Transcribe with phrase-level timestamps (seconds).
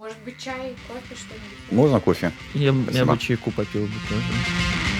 [0.00, 1.72] Может быть, чай, кофе, что-нибудь?
[1.72, 2.32] Можно кофе?
[2.54, 3.12] Я, я Спасибо.
[3.12, 4.99] бы чайку попил бы тоже.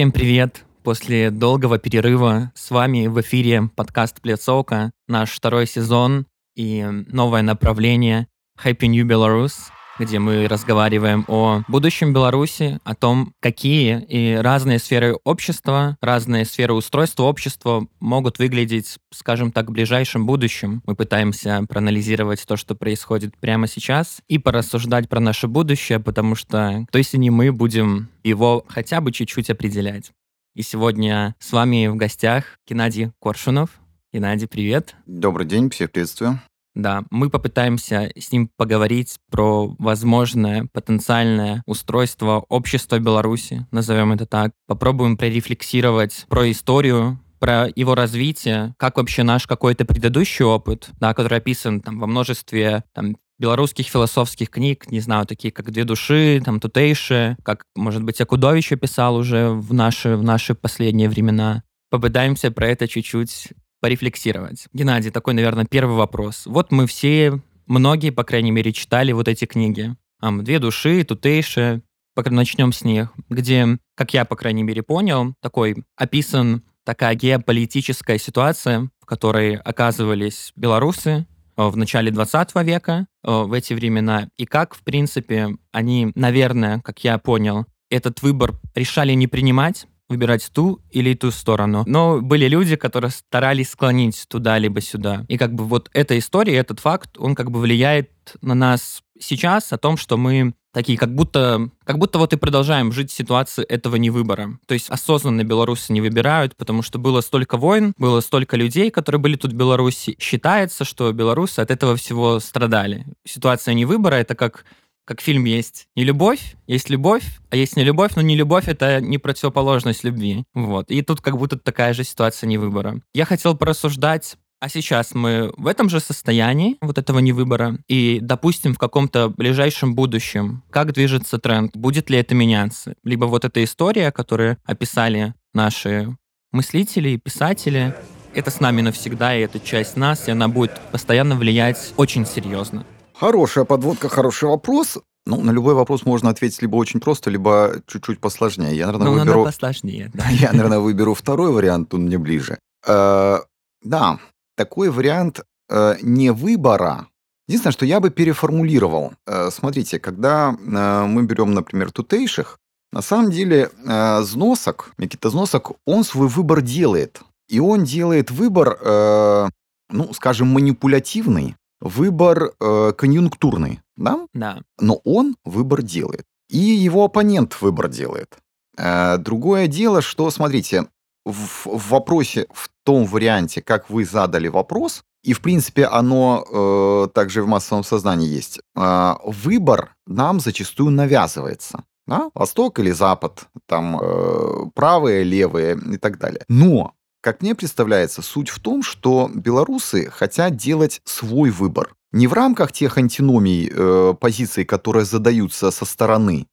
[0.00, 0.64] Всем привет!
[0.82, 6.26] После долгого перерыва с вами в эфире подкаст Пляцовка, наш второй сезон
[6.56, 8.26] и новое направление
[8.64, 9.68] Happy New Belarus,
[10.00, 16.72] где мы разговариваем о будущем Беларуси, о том, какие и разные сферы общества, разные сферы
[16.72, 20.82] устройства общества могут выглядеть, скажем так, в ближайшем будущем.
[20.86, 26.86] Мы пытаемся проанализировать то, что происходит прямо сейчас, и порассуждать про наше будущее, потому что,
[26.90, 30.12] то если не мы, будем его хотя бы чуть-чуть определять.
[30.54, 33.70] И сегодня с вами в гостях Геннадий Коршунов.
[34.14, 34.96] Геннадий, привет.
[35.06, 36.40] Добрый день, всех приветствую.
[36.74, 44.52] Да, мы попытаемся с ним поговорить про возможное потенциальное устройство общества Беларуси, назовем это так.
[44.66, 51.38] Попробуем прорефлексировать про историю, про его развитие, как вообще наш какой-то предыдущий опыт, да, который
[51.38, 56.60] описан там во множестве там, белорусских философских книг, не знаю, такие как «Две души», там
[56.60, 61.62] «Тутейши», как, может быть, Акудович писал уже в наши, в наши последние времена.
[61.90, 63.48] Попытаемся про это чуть-чуть
[63.80, 64.66] порефлексировать.
[64.72, 66.46] Геннадий, такой, наверное, первый вопрос.
[66.46, 69.94] Вот мы все, многие, по крайней мере, читали вот эти книги.
[70.20, 71.82] Там «Две души», «Тутейши»,
[72.26, 78.90] начнем с них, где, как я, по крайней мере, понял, такой описан такая геополитическая ситуация,
[79.00, 81.26] в которой оказывались белорусы
[81.56, 86.80] э, в начале 20 века, э, в эти времена, и как, в принципе, они, наверное,
[86.80, 91.84] как я понял, этот выбор решали не принимать, выбирать ту или ту сторону.
[91.86, 95.24] Но были люди, которые старались склонить туда либо сюда.
[95.28, 98.10] И как бы вот эта история, этот факт, он как бы влияет
[98.42, 102.92] на нас сейчас о том, что мы такие, как будто, как будто вот и продолжаем
[102.92, 104.58] жить в ситуации этого невыбора.
[104.66, 109.20] То есть осознанно белорусы не выбирают, потому что было столько войн, было столько людей, которые
[109.20, 110.16] были тут в Беларуси.
[110.20, 113.06] Считается, что белорусы от этого всего страдали.
[113.24, 114.64] Ситуация невыбора— это как
[115.04, 119.00] как фильм есть не любовь, есть любовь, а есть не любовь, но не любовь это
[119.00, 120.44] не противоположность любви.
[120.54, 120.90] Вот.
[120.90, 123.00] И тут как будто такая же ситуация невыбора.
[123.14, 128.74] Я хотел порассуждать а сейчас мы в этом же состоянии, вот этого невыбора, и, допустим,
[128.74, 132.94] в каком-то ближайшем будущем, как движется тренд, будет ли это меняться?
[133.02, 136.14] Либо вот эта история, которую описали наши
[136.52, 137.94] мыслители и писатели,
[138.34, 142.84] это с нами навсегда, и это часть нас, и она будет постоянно влиять очень серьезно.
[143.20, 144.98] Хорошая подводка, хороший вопрос.
[145.26, 148.74] Ну, на любой вопрос можно ответить либо очень просто, либо чуть-чуть посложнее.
[148.74, 149.38] Я, наверное, Но выберу...
[149.40, 150.10] надо посложнее.
[150.14, 150.24] Да.
[150.30, 152.58] Я, наверное, выберу второй вариант, он мне ближе.
[152.86, 153.40] Э,
[153.82, 154.18] Да,
[154.56, 157.08] такой вариант э, не выбора.
[157.46, 159.12] Единственное, что я бы переформулировал.
[159.26, 162.56] Э, Смотрите, когда э, мы берем, например, тутейших,
[162.90, 167.20] на самом деле э, зносок, Никита Зносок, он свой выбор делает.
[167.50, 169.48] И он делает выбор, э,
[169.90, 174.26] ну, скажем, манипулятивный, выбор э, конъюнктурный, да?
[174.32, 174.62] Да.
[174.78, 176.24] но он выбор делает.
[176.48, 178.36] И его оппонент выбор делает.
[178.76, 180.86] Э, Другое дело, что, смотрите,
[181.24, 187.08] в, в вопросе, в том варианте, как вы задали вопрос, и, в принципе, оно э,
[187.12, 191.84] также в массовом сознании есть, э, выбор нам зачастую навязывается.
[192.06, 192.30] Да?
[192.34, 196.44] Восток или Запад, там э, правые, левые и так далее.
[196.48, 201.94] Но, как мне представляется, суть в том, что белорусы хотят делать свой выбор.
[202.12, 206.46] Не в рамках тех антиномий э, позиций, которые задаются со стороны,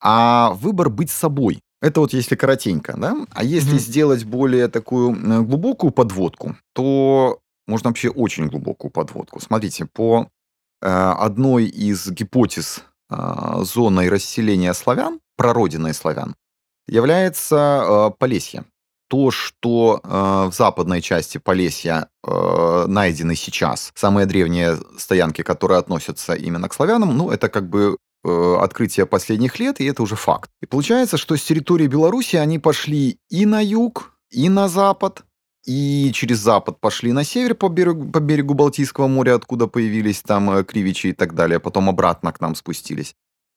[0.00, 1.60] а выбор быть собой.
[1.80, 3.16] Это вот если коротенько, да?
[3.30, 3.78] А если Мгм.
[3.78, 5.12] сделать более такую
[5.44, 9.40] глубокую подводку, то можно вообще очень глубокую подводку.
[9.40, 10.28] Смотрите, по
[10.82, 13.16] э, одной из гипотез э,
[13.62, 16.34] зоной расселения славян, прародиной славян,
[16.88, 18.64] является э, Полесье.
[19.14, 20.08] То, что э,
[20.50, 27.16] в западной части Полесья э, найдены сейчас самые древние стоянки, которые относятся именно к славянам,
[27.16, 30.50] ну, это как бы э, открытие последних лет, и это уже факт.
[30.62, 35.22] И получается, что с территории Беларуси они пошли и на юг, и на запад,
[35.64, 40.50] и через запад пошли на север по берегу, по берегу Балтийского моря, откуда появились там
[40.50, 43.14] э, кривичи и так далее, потом обратно к нам спустились.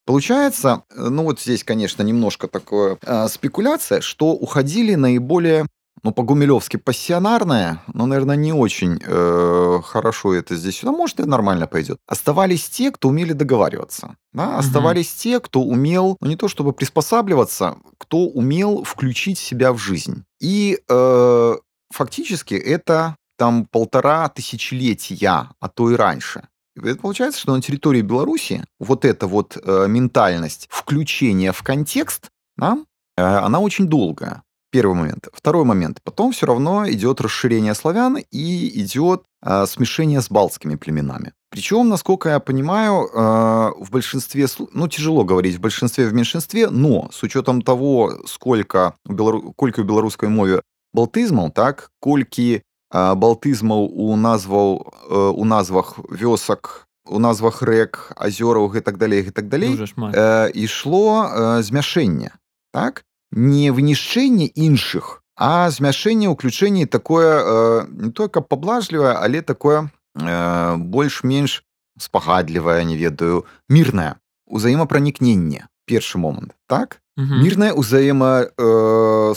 [0.07, 5.67] Получается, ну вот здесь, конечно, немножко такое э, спекуляция, что уходили наиболее
[6.01, 10.81] ну, по-гумилевски пассионарное, но, наверное, не очень э, хорошо это здесь.
[10.83, 11.97] Ну, может, и нормально пойдет.
[12.07, 14.15] Оставались те, кто умели договариваться.
[14.31, 14.57] Да?
[14.57, 20.23] Оставались те, кто умел, ну, не то чтобы приспосабливаться, кто умел включить себя в жизнь.
[20.39, 21.55] И э,
[21.91, 26.47] фактически это там полтора тысячелетия, а то и раньше.
[26.76, 32.30] И это получается, что на территории Беларуси вот эта вот э, ментальность включения в контекст,
[32.56, 32.78] да,
[33.16, 34.42] э, она очень долгая.
[34.70, 35.28] Первый момент.
[35.34, 35.98] Второй момент.
[36.02, 41.32] Потом все равно идет расширение славян и идет э, смешение с балтскими племенами.
[41.50, 46.70] Причем, насколько я понимаю, э, в большинстве, слу- ну тяжело говорить в большинстве, в меньшинстве,
[46.70, 49.52] но с учетом того, сколько у, белору...
[49.52, 50.62] колькі у беларускай мове
[50.94, 58.75] балтызмаў, так, колькі э, балтызмаў у назваў э, у назвах вёсак, у назвах рэк, азёраў
[58.75, 62.31] і так далей і так далей э, ішло э, змяшэнне
[62.71, 63.03] так?
[63.31, 71.63] Не вынішчэнне іншых а змяшэнне ўключэнне такое э, не только паблажлівае але такое э, больш-менш
[71.99, 74.15] спагадлівае не ведаю мірнае
[74.47, 77.01] узаемапранікненне першы момант так?
[77.17, 77.43] Мгм.
[77.43, 79.33] мірнае ўзаема э,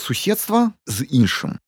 [0.87, 1.59] з іншым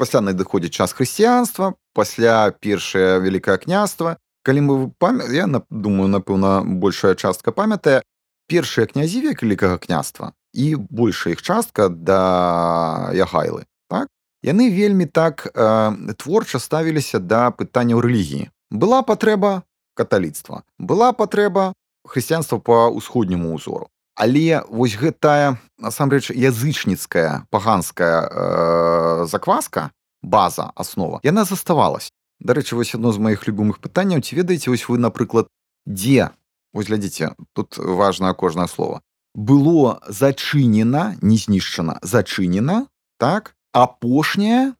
[0.00, 5.28] пасля надыходзіць час хрысціянства пасля першае вялікае княства калі мы памя...
[5.28, 8.00] я думаю напэўна большая частка памятае
[8.48, 14.08] першыя князі век вялікага княства і большая іх частка да ягайлы так?
[14.42, 19.62] Яны вельмі так э, творча ставіліся да пытанняў рэлігіі была патрэба
[19.94, 21.76] каталіцтва была патрэба
[22.08, 29.90] хрысціянства па ўсходняму ўзору але вось гэтая насамрэч язычніцкая паганская э, закваска
[30.20, 32.12] база аснова яна заставалась.
[32.40, 35.48] Дарэчы вось адно з маіх любимых пытанняў ці ведаеце вось вы напрыклад
[35.88, 36.36] дзе
[36.76, 39.00] вось глядзіце тут важное кожнае слово
[39.34, 42.86] было зачынена не знішчана зачынена
[43.16, 44.74] так апошняе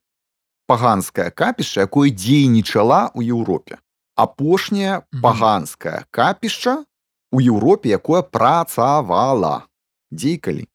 [0.71, 3.83] паганскае капішча якое дзейнічала ў Еўропе.
[4.15, 6.85] Апошняе паганскае капішча
[7.33, 9.67] у Еўропе якое працавала.
[10.13, 10.67] Дзейкалі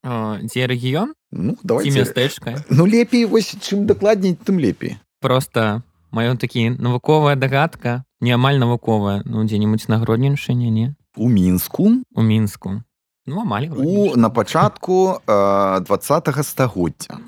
[0.42, 1.12] Дзе рэгіён?
[1.32, 1.90] ну Ці давайте.
[2.00, 2.64] Мястэчка?
[2.70, 5.82] ну лепей вось чым дакладней тым лепей Просто
[6.12, 10.94] маё такі навуковая дагадка, не амаль навуковая, ну дзе-небудзь на Гродненшыне, не?
[11.16, 12.82] у мінску У Мінску.
[13.26, 17.18] Ну, амаль у на пачатку э, двадцатого стагоддзя.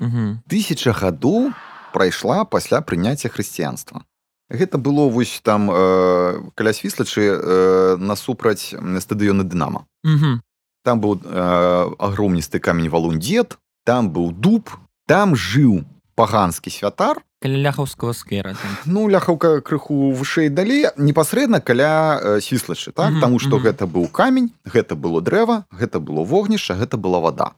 [0.47, 1.51] Тысяча гадоў
[1.93, 4.01] прайшла пасля прыняцця хрысціянства
[4.49, 10.41] гэта было вось там э, каля свіслачы э, насупраць стадыёна дынама Угу.
[10.83, 14.69] там быў э, агромністы камень валун дзед там быў дуб
[15.07, 15.83] там жыў
[16.15, 18.51] паганскі святар Каля ляхаўскага сквера.
[18.51, 18.71] Там.
[18.85, 23.63] ну ляхаўка крыху вышэй далей непасрэдна каля э, свіслачы так Мгм, Таму што мгм.
[23.63, 27.53] гэта быў камень гэта было дрэва гэта было вогнішча гэта была вода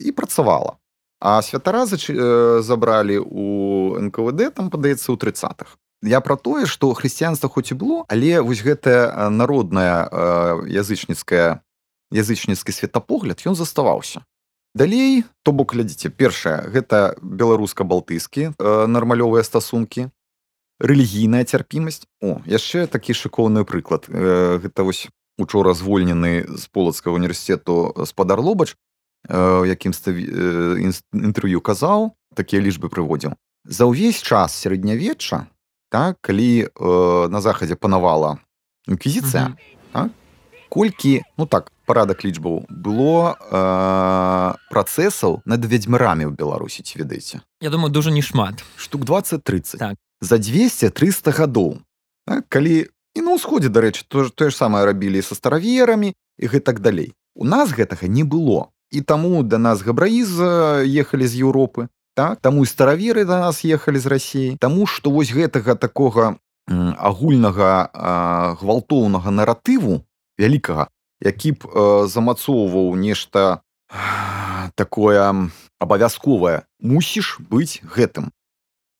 [0.00, 0.78] і працавала
[1.20, 2.10] а святара зач...
[2.10, 7.78] э, забралі у НКВД там падаецца ў тридцатых я пра тое што хрысціянства хоць і
[7.78, 10.08] было але вось гэтая народная
[10.66, 11.60] язычніцкая
[12.14, 14.22] язычніцкі светапогляд ён заставаўся.
[14.74, 20.10] Далей то бок глядзіце першае гэта беларуска-балтыйскі э, нармалёвыя стасункі
[20.82, 22.06] рэлігійная цярпімасць.
[22.22, 25.06] О яшчэ такі шыкоўны прыклад э, гэта вось
[25.38, 32.90] учора звольнены з полацкага універсітету спадар лобач э, у якімсьці э, інтэрв'ю казаў такія лічбы
[32.90, 33.38] прыводзіў.
[33.64, 35.46] За ўвесь час сярэднявечча
[35.94, 38.38] так калі э, на захадзе панавала
[38.90, 39.54] інквізіцыя
[39.94, 40.10] Мгм.
[40.68, 47.70] колькі ну так парадак лічбаў было э, працэсаў над вядзьмарамі ў беларусі ці ведаеце Я
[47.70, 48.64] думаю, дуже не шмат.
[48.76, 49.94] штук 20-30 Так.
[50.20, 51.78] за 200-300 гадоў
[52.26, 56.10] так, калі і на ўсходзе дарэчы то, тое ж самае рабілі са стараверамі
[56.42, 61.26] і гэтак далей у нас гэтага не было і таму да нас габраіз э, ехалі
[61.30, 65.74] з Еўропы так таму і стараверы да нас ехалі з рассіі таму што вось гэтага
[65.74, 66.36] такога
[66.68, 67.90] агульнага
[68.60, 70.02] гвалтоўнага наратыву
[70.38, 70.88] вялікага
[71.20, 73.60] які б э, замацоўваў нешта
[74.74, 78.30] такое абавязковае мусіш быць гэтым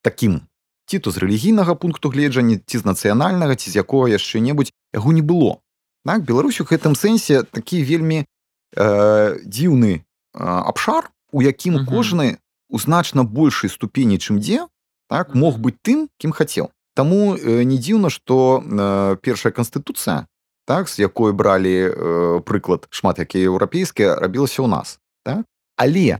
[0.01, 0.41] таким
[0.85, 5.21] ці то з рэлігійнага пункту гледжання ці з нацыянальнага ці з якога яшчэ-небудзь яго не
[5.21, 5.57] было.
[6.05, 10.01] Так Беларусь у гэтым сэнсе такі вельмі э, дзіўны э,
[10.37, 11.85] абшар у якім Мгм.
[11.89, 12.27] кожны
[12.69, 14.67] у значна большай ступені чым дзе
[15.09, 20.27] так мог быць тым кім хацеў Таму э, не дзіўна што э, першая канстытуцыя
[20.65, 25.45] так з якой бралі э, прыклад шмат якія еўрапейскія рабілася ў нас так.
[25.77, 26.19] Але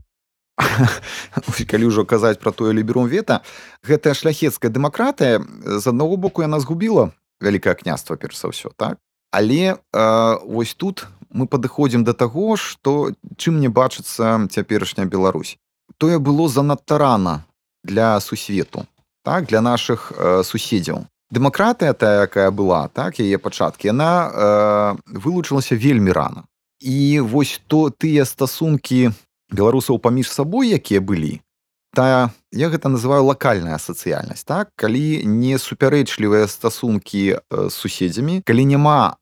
[0.56, 3.42] Ось калі ўжо казаць пра тое ліберум вета
[3.84, 9.00] гэтая шляхецкая дэмакратыя з аднаго боку яна згубіла вялікае княства перш за ўсё так.
[9.32, 9.76] Але э,
[10.44, 15.58] вось тут мы падыходзім да таго што чым мне бачыцца цяперашняя Беларусь
[15.98, 17.44] тое было занадта рана
[17.84, 18.86] для сусвету
[19.24, 25.74] так для наших э, суседзяў дэмакратыя та якая была так яе пачаткі яна э, вылучылася
[25.76, 26.44] вельмі рана.
[26.80, 29.10] І вось то тыя стасункі
[29.50, 31.40] беларусаў паміж сабой якія былі
[31.96, 34.68] та я гэта называю лакальная сацыяльнасць так?
[34.76, 39.16] Калі не супярэчлівыя стасункі з суседзямі калі няма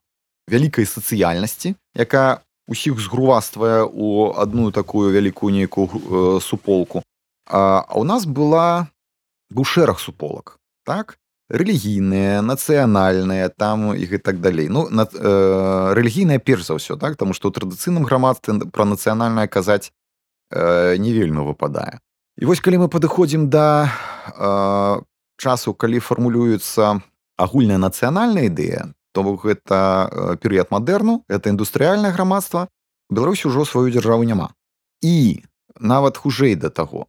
[0.45, 7.03] вялікай сацыяльнасці якая усіх згруваствае у одну такую вялікую нейкую э, суполку.
[7.47, 8.87] А, а у нас была
[9.49, 11.17] быў шэраг суполак так?
[11.49, 14.69] Рэлігійныя нацыянальныя там і так далей.
[14.69, 17.17] Ну на э, рэлігійная перш за ўсё так?
[17.17, 19.93] Тому что ў традыцыйным грамадстве пра нацыянальнае казаць
[20.49, 22.01] э, не вельмі выпадае.
[22.41, 23.93] І вось калі мы падыходзім да
[24.33, 25.01] э,
[25.37, 27.01] часу калі фармулюецца
[27.37, 29.79] агульная нацыянальная ідэя то бок гэта
[30.11, 32.67] э, перыяд мадэрну это індустрыяльнае грамадства
[33.09, 34.51] Беларусь ужо сваю дзяржаву няма
[34.99, 35.39] і
[35.79, 37.07] нават хужэй да таго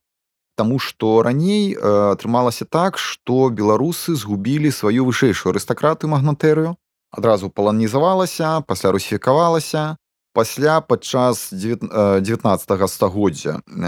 [0.57, 1.79] Таму што раней э,
[2.17, 6.81] атрымалася так, што беларусы згубілі сваю вышэйшую арыстакратыю магнатэрыю,
[7.13, 10.01] адразу паланізавалася, пасля русіфікавалася.
[10.33, 13.85] Пасля падчас 19 стагоддзя, э,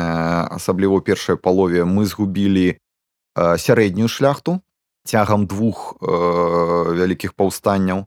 [0.60, 2.76] асабліва ў першай палове мы згубілі
[3.32, 4.60] сярэднюю шляхту
[5.08, 6.04] цягам двух э,
[6.92, 8.04] вялікіх паўстанняў.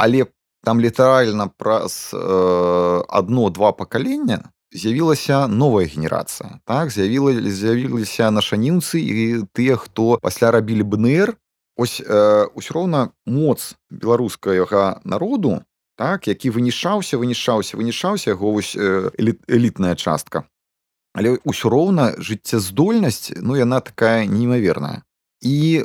[0.00, 0.26] Але
[0.64, 6.60] там літаральна праз э, адно-два пакалення з'явілася новая генерацыя.
[6.64, 11.36] Так з'явіла з'явіліся нашаніўцы і тыя хто пасля рабілі бнр
[11.76, 15.62] ось э, ўсё роўна моц беларускага народу
[15.96, 19.10] так які вынішаўся вынішаўся вынішаўся яго вось э,
[19.48, 20.44] элітная частка.
[21.14, 25.07] Але ўсё роўна жыццяздольнасць ну яна такая неймаверная
[25.40, 25.84] і э,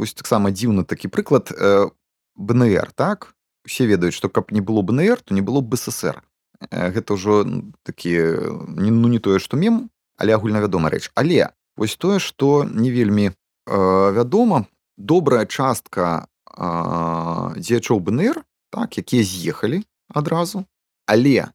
[0.00, 1.90] ось таксама дзіўны такі прыклад э,
[2.36, 3.34] бнр так?
[3.64, 6.22] Усе ведаюць што каб не было бнр то не было б бСр
[6.70, 7.44] гэта ўжо
[7.82, 8.12] такі
[8.76, 9.88] ну не тое што мем
[10.20, 11.10] але агульнавядома рэч.
[11.14, 13.32] Але вось тое што не вельмі э,
[14.12, 14.66] вядома
[14.98, 19.82] добрая частка э, дзеячоў бнр так якія з'ехалі
[20.12, 20.66] адразу
[21.06, 21.48] але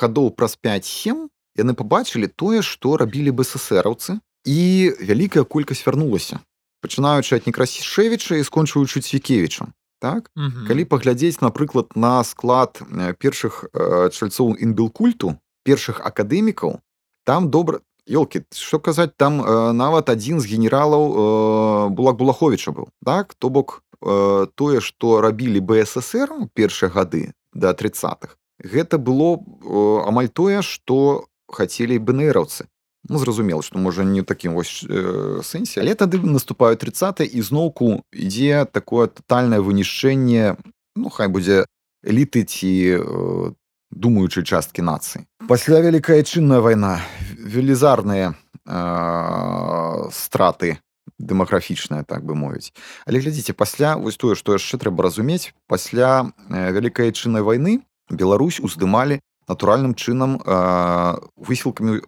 [0.00, 4.58] гадоў праз 5-7 яны пабачылі тое што рабілі бСраўцы і
[4.98, 6.42] вялікая колькасць вярнулася
[6.80, 10.30] пачынаючы ад некрасішевіча і скончваючы цвікевічам так?
[10.36, 10.66] Мгм.
[10.66, 16.80] калі паглядзець напрыклад на склад э, першых э, чальцоў інбілкульту першых акадэмікаў
[17.24, 22.88] там добра ёлкі що казаць там э, нават адзін з генералаў э, булак булаховича быў
[23.04, 23.34] так?
[23.34, 30.08] То бок э, тое што рабілі бСр у першыя гады да тридцатых гэта было э,
[30.08, 32.70] амаль тое што хацелі бнраўцы
[33.08, 38.04] Ну, зразумела што можа не такім вось э, сэнсе але тады наступаю 30 і зноўку
[38.12, 40.56] ідзе такое тотальнае вынішчэнне
[40.96, 41.64] ну хай будзе
[42.04, 43.52] эліты ці э,
[43.90, 47.00] думаючай часткі нацыі пасля вялікая чынная вайна
[47.40, 48.36] велізарныя
[48.68, 50.76] э, страты
[51.16, 52.76] дэмаграфічная так бы мовіць
[53.08, 57.80] але глядзіце пасля вось тое што яшчэ трэба разумець пасля э, вялікай чыннай вайны
[58.12, 62.04] Беларусь уздымалі натуральным чынам э, высілкамі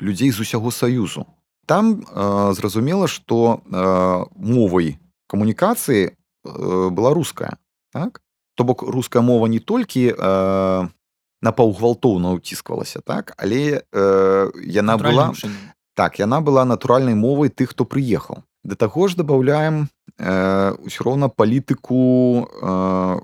[0.00, 1.26] людзей з усяго саюзу.
[1.66, 6.12] Там э, зразумела што э, мовай камунікацыі э,
[6.90, 7.56] была руская
[7.92, 8.22] так?
[8.56, 10.88] То бок руская мова не толькі э,
[11.42, 13.32] напаўгвалтоўна ўцісквалася так?
[13.36, 15.32] Але э, яна была
[15.94, 18.42] так яна была натуральнай мовай тых хто прыехаў.
[18.64, 19.88] Да таго ж добавляем
[20.18, 23.20] э, ўсё роўна палітыку э,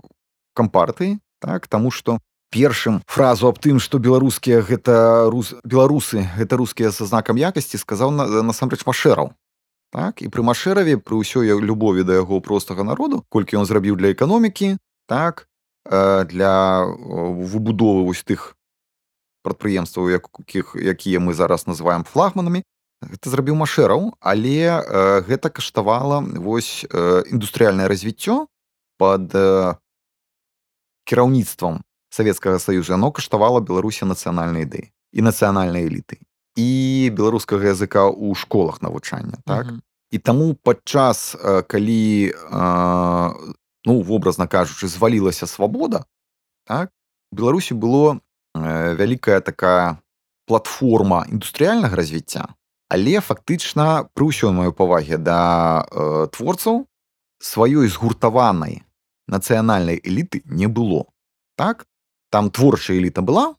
[0.54, 1.68] кампартыі так?
[1.68, 7.37] Таму што першым фразу аб тым што беларускія гэта рус беларусы гэта рускія са знакам
[7.37, 9.33] якасці сказаў на, насамрэч машэраў.
[9.93, 14.12] Так і пры машэраве пры ўсёй любові да яго простага народу колькі ён зрабіў для
[14.12, 15.49] эканомікі так
[15.87, 18.57] э, для выбудовы вось тых
[19.47, 22.67] прадпрыемстваў якіх якія мы зараз называем флагманамі
[23.03, 24.17] гэта зрабіў машэраў.
[24.21, 28.47] Але э, гэта каштавала вось э, індустрыяльнае развіццё
[28.99, 29.75] под э,
[31.05, 31.85] кіраўніцтвам
[32.16, 36.16] Савецкага саюза яно каштавала беларусі нацыянальнай ідэі і нацыянальнай эліты
[36.56, 36.68] і
[37.12, 39.82] беларускага языка ў школах навучання так Мгм.
[40.11, 41.37] і таму падчас
[41.68, 43.32] калі э,
[43.85, 46.04] ну вобразна кажучы звалілася свабода
[46.64, 46.90] так
[47.32, 48.20] беларусі было
[48.54, 49.99] э, вялікая такая
[50.46, 52.49] платформа індустрыяльнага развіцця
[52.88, 56.87] але фактычна пры ўсёй маёй павагі да э, творцаў
[57.42, 58.82] сваёй згуртаванай
[59.28, 61.04] нацыянальнай эліты не было
[61.61, 61.85] так
[62.30, 63.54] там творчая эліта была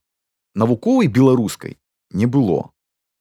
[0.56, 1.78] навуковай беларускай
[2.12, 2.72] не было.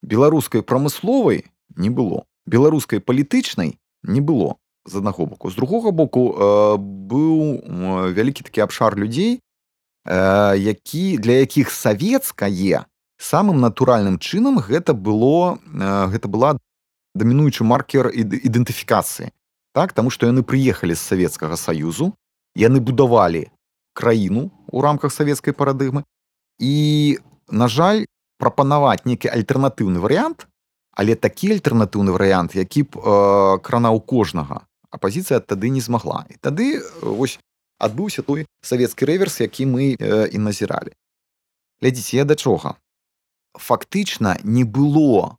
[0.02, 1.44] Беларускай прамысловай
[1.76, 2.24] не было.
[2.46, 5.50] Беларускай палітычнай не было з аднаго боку.
[5.50, 7.60] З другога боку э, быў
[8.14, 9.40] вялікі такі абшар людзей
[10.06, 12.86] э, які для якіх савецкае
[13.18, 16.58] самым натуральным чынам гэта было э, гэта была
[17.14, 19.32] дамінуючы маркер ід- ідэнтыфікацыі
[19.74, 19.92] так?
[19.92, 22.14] Таму што яны прыехалі з савецкага саюзу
[22.54, 23.50] яны будавалі
[23.92, 26.04] краіну у рамках савецкай парадыгмы
[26.58, 27.18] і
[27.48, 28.04] на жаль
[28.38, 30.46] прапанаваць нейкі альтэрнатыўны варыянт
[30.96, 36.24] але такі альтэрнатыўны варыянт які б э, кранаў кожнага апазіцыя тады не змагла.
[36.30, 37.38] І тады э, вось
[37.78, 40.96] адбыўся той савецкі рэверс які мы э, і назіралі.
[41.80, 42.80] Глядзіце я да чога?
[43.52, 45.36] Фактычна не было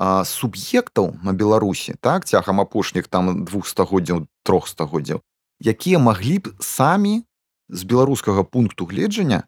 [0.00, 5.20] а, суб'ектаў на беларусі так цягам апошніх там двух стагоддзяў трох стагоддзяў
[5.60, 7.22] якія маглі б самі
[7.70, 9.44] з беларускага пункту гледжання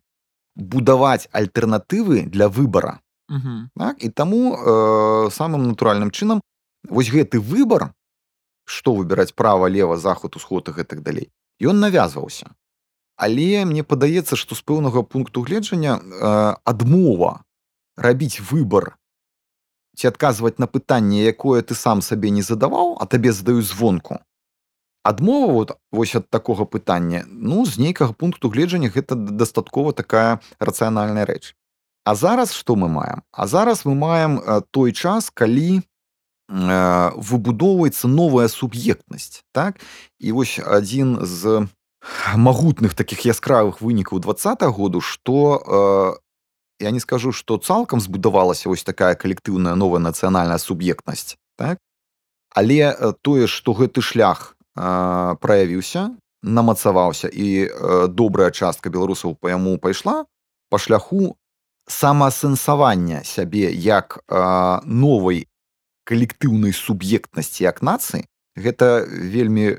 [0.56, 3.70] будаваць альтэрнатывы для выбара Мгм.
[3.76, 4.04] так?
[4.04, 6.40] і таму э, самым натуральным чынам
[6.88, 7.92] вось гэты выбар
[8.64, 12.52] што выбіраць права лева захад усход і гэтак далей ён навязваўся
[13.16, 17.44] але мне падаецца што з пэўнага пункту гледжання э, адмова
[17.96, 18.96] рабіць выбар
[19.96, 24.20] ці адказваць на пытанне якое ты сам сабе не задаваў а табе задаюць звонку
[25.02, 27.24] адмова вот вось ад такога пытання.
[27.26, 31.54] Ну з нейкага пункту гледжання гэта дастаткова такая рацыянальная рэч.
[32.04, 33.22] А зараз што мы маем?
[33.32, 39.78] А зараз мы маем э, той час калі э, выбудоўваецца новая суб'ектнасць так?
[40.18, 41.68] І вось адзін з
[42.34, 44.34] магутных таких яскравых вынікаў два
[44.70, 46.18] году што э,
[46.82, 51.78] я не скажу што цалкам збудавалася вось такая калектыўная новая нацыянальная суб'ектнасць так?
[52.50, 56.10] Але э, тое што гэты шлях праявіўся
[56.42, 60.26] намацаваўся і э, добрая частка беларусаў па яму пайшла
[60.70, 61.38] па шляху
[61.86, 65.46] самаасэнсавання сябе як э, новай
[66.04, 68.26] калектыўнай суб'ектнасці як нацыі
[68.58, 69.78] гэта вельмі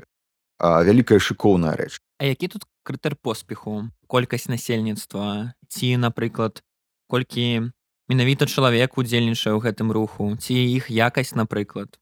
[0.58, 2.00] вялікая шыкоўная рэч.
[2.18, 3.92] А які тут крытэр поспеху?
[4.08, 6.64] Колькасць насельніцтва ці напрыклад
[7.12, 7.68] колькі
[8.08, 12.00] менавіта чалавек удзельнічае ў гэтым руху ці іх якасць напрыклад?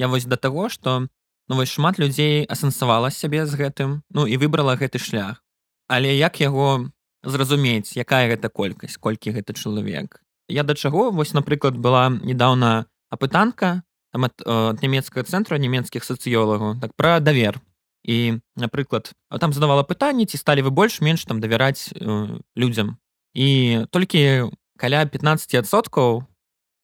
[0.00, 1.12] Я вось да таго што
[1.48, 5.42] ну вось шмат людзей асэнсавала сябе з гэтым ну і выбрала гэты шлях.
[5.88, 6.92] Але як яго
[7.24, 10.22] зразумець якая гэта колькасць колькі гэта чалавек?
[10.48, 11.10] Я да чаго?
[11.10, 17.20] Вось напрыклад была недавно апытанка там ад, э, ад нямецкага цэнтра нямецкіх сацыёлагаў так пра
[17.20, 17.60] давер.
[18.04, 22.96] І напрыклад там задавала пытанне ці сталі вы больш-менш там давяраць э, людзям.
[23.34, 26.24] І толькі каля 15соткаў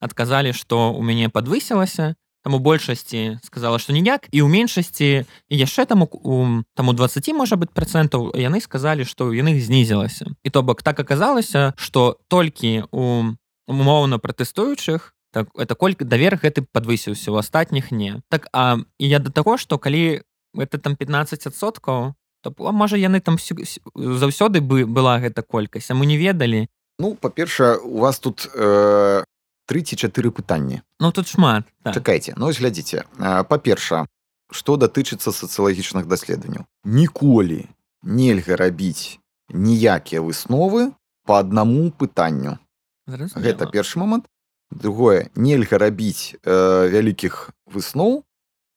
[0.00, 5.88] адказалі што у мяне подвысілася там у большасці сказала што ніяк і ў меншасці яшчэ
[5.88, 10.28] там у, там у 20 можа быть процентаў яны сказалі што ў яных знізілася.
[10.44, 13.32] І то бок так аказалася што толькі у
[13.66, 18.20] умоўна пратэстуючых так это колькі давер гэты подвысіўся у астатніх не.
[18.28, 20.20] Так а і я да таго што калі
[20.52, 22.12] это там 15соткаў
[22.44, 26.68] то можа яны там заўсёды бы была гэта колькасць а мы не ведалі.
[27.00, 29.24] Ну па-першае у вас тут э,
[29.66, 30.82] тры ці чатыры пытанні.
[31.00, 31.94] Ну тут шмат так.
[31.94, 33.04] чакайце ну глядзіце.
[33.48, 34.06] Па-перша
[34.52, 36.68] што датычыцца сацыялагічных даследаванняў.
[36.84, 37.66] Ніколі
[38.02, 40.92] нельга рабіць ніякія высновы
[41.24, 42.58] по аднаму пытанню.
[43.06, 43.44] Зразумела.
[43.44, 44.26] гэта першы момант.
[44.70, 48.24] Другое нельга рабіць э, вялікіх высноў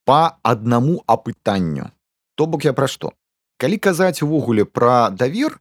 [0.06, 1.92] по аднаму апытанню.
[2.36, 3.14] То бок я пра што?
[3.58, 5.60] Калі казаць увогуле пра давер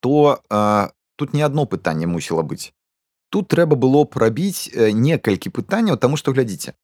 [0.00, 2.72] то э, тут не адно пытанне мусіла быць
[3.34, 6.78] тут трэба было б рабіць э, некалькі пытанняў таму што глядзіце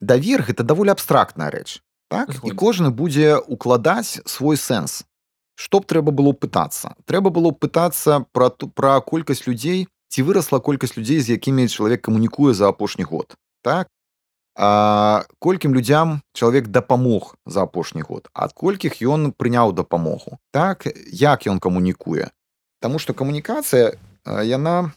[0.00, 2.32] давер гэта даволі абстрактная рэч так?
[2.44, 5.04] І кожны будзе укладаць свой сэнс.
[5.58, 6.94] Што б трэба было пытацца?
[7.04, 12.54] Трэба было пытацца пра пра колькасць людзей ці вырасла колькасць людзей з якімі чалавек камунікуе
[12.54, 13.88] за апошні год так?
[14.54, 18.28] А, колькім людзям чалавек дапамог за апошні год?
[18.32, 20.86] Ад колькіх ён прыняў дапамогу так?
[21.12, 22.30] Як ён камунікуе?
[22.80, 24.94] Таму што камунікацыя яна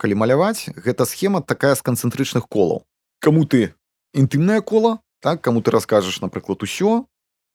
[0.00, 2.88] калі маляваць гэта схема такая з канцэнтрычных колаў.
[3.20, 3.76] Каму ты
[4.16, 7.04] інтымнае кола так каму ты раскажаш напрыклад усё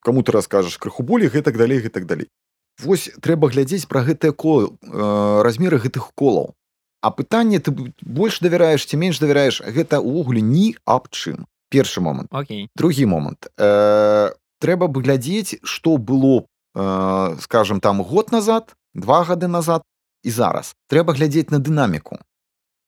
[0.05, 2.29] каму ты раскажаш крыху болей гэтак далей гэтак далей.
[2.77, 6.53] Вось трэба глядзець пра гэтыя кол э, размеры гэтых колаў.
[7.01, 11.49] А пытанне ты больш давяраеш ці менш давяраеш гэта ўвогуле ні аб чым.
[11.73, 12.29] Першы момант.
[12.29, 12.69] Окей.
[12.75, 13.49] Другі момант.
[13.57, 19.81] Э, трэба бы глядзець што было э, скажем там год назад два гады назад
[20.23, 20.75] і зараз.
[20.91, 22.19] Трэба глядзець на дынаміку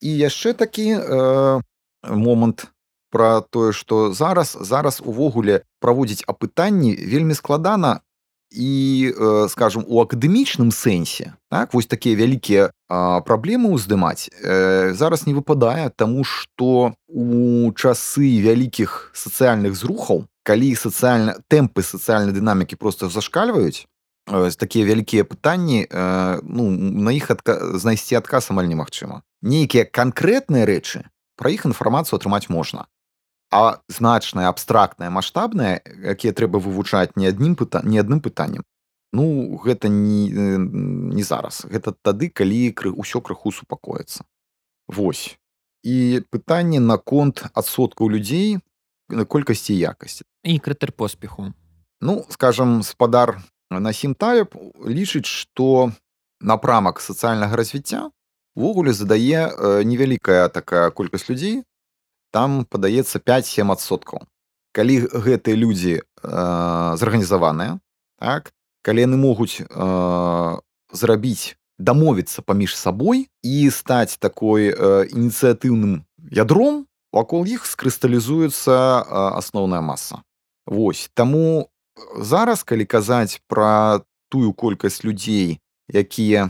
[0.02, 1.62] і яшчэ такі э,
[2.04, 2.68] момант
[3.10, 8.02] про тое што зараз зараз увогуле праводзіць апытанні вельмі складана
[8.52, 15.34] і э, скажем у акадэмічным сэнсе так вось такія вялікія праблемы ўздымаць э, зараз не
[15.36, 23.84] выпадае таму што у часы вялікіх сацыяльных зрухаў калі сацыяльна тэмпы сацыяльнай дынамікі просто зашкальваюць
[24.32, 27.76] э, такія вялікія пытанні э, ну на іх адка...
[27.76, 31.04] знайсці адказ амаль немагчыма нейкія канкрэтныя рэчы
[31.38, 32.88] пра іх інфармацыю атрымаць можна
[33.52, 38.66] а значная абстрактная маштабная якія трэба вывучаць не адным пыта не адным пытаннем
[39.14, 41.66] ну гэта не не зараз.
[41.66, 44.24] Гэта тады калі кры ўсё крыху супакоіцца.
[44.88, 45.38] Вось.
[45.84, 48.60] І пытанне наконт адсоткаў людзей
[49.10, 50.24] на колькасці якасці.
[50.44, 51.54] І крытэр поспеху.
[52.02, 55.92] Ну скажем спадар насім тайп лічыць што
[56.40, 58.12] напрамак сацыяльнага развіцця
[58.58, 61.62] увогуле задае э, невялікая такая колькасць людзей.
[62.34, 64.26] Там падаецца 5-7соткаў
[64.74, 66.02] калі гэтыя людзі э,
[66.98, 67.78] зарганізаваныя
[68.18, 69.66] так калі яны могуць э,
[70.94, 79.04] зрабіць дамовіцца паміж сабой і стаць такой э, ініцыятыўным ядром вакол іх скрысталізуецца э,
[79.38, 80.22] асноўная маса.
[80.66, 81.70] Вось таму
[82.18, 86.50] зараз калі казаць пра тую колькасць людзей якія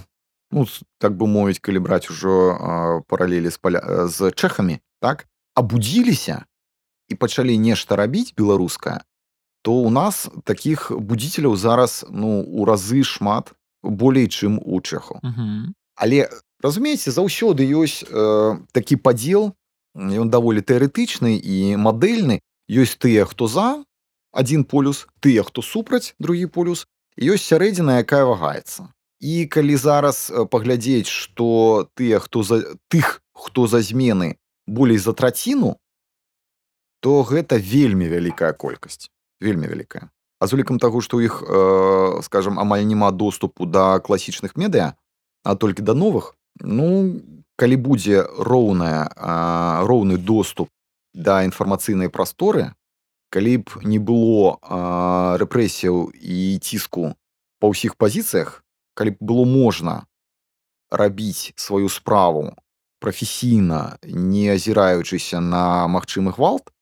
[0.52, 0.66] ну,
[0.98, 6.46] так бы мовіць калі браць ужо э, паралелі з паля з чэхамі так абудзіліся
[7.10, 9.04] і пачалі нешта рабіць беларускае
[9.62, 15.20] то у нас таких будзіцеляў зараз ну у разы шмат болей чым у чэху
[15.96, 16.30] але
[16.64, 19.54] разумееце заўсёды ёсць э, такі падзел
[19.96, 23.84] ён даволі тэарэтычны і мадэльны ёсць тыя хто за
[24.32, 28.88] один полюс тыя хто супраць другі полюс ёсць сярэдзіна якая вагаецца
[29.20, 35.78] і калі зараз паглядзець што тыя хто за тых хто за змены болей за траціну
[37.00, 39.10] то гэта вельмі вялікая колькасць
[39.42, 40.10] вельмі вялікая.
[40.40, 44.94] А з улікам таго што ў іх э, скажем амаль няма доступу да класічных медыа
[45.44, 47.22] а толькі да новых ну
[47.58, 49.10] калі будзе роўная
[49.82, 50.70] роўны доступ
[51.14, 52.78] да інфармацыйнай прасторы
[53.34, 54.62] калі б не было
[55.42, 57.18] рэпрэсіяў і ціску
[57.58, 58.62] па ўсіх пазіцыях
[58.98, 60.06] калі б было можна
[60.90, 62.50] рабіць сваю справу
[63.00, 66.74] прафесійна не азіраючыся на магчымы гвалт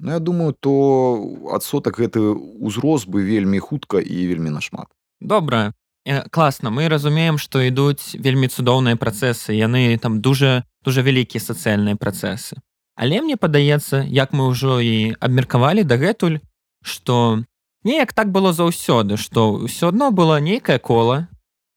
[0.00, 1.22] Ну я думаю то
[1.54, 4.90] адсотак гэты ўзрос бы вельмі хутка і вельмі нашмат
[5.20, 5.72] добра
[6.04, 11.94] э, класна мы разумеем што ідуць вельмі цудоўныя працэсы яны там дужа дужа вялікія сацыяльныя
[11.94, 12.58] працэсы
[12.98, 16.42] але мне падаецца як мы ўжо і абмеркавалі дагэтуль
[16.82, 17.44] што
[17.86, 21.30] неяк так было заўсёды што ўсё адно было нейкае кола